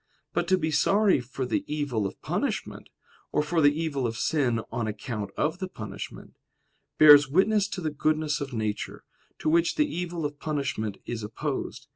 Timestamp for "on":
4.71-4.87